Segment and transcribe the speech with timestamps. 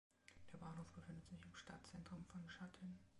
[0.51, 2.97] Der Bahnhof befindet sich im Stadtzentrum von Sha Tin.